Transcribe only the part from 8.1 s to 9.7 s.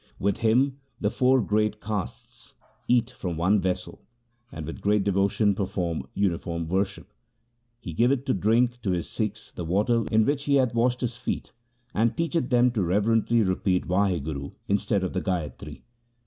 to drink to his Sikhs the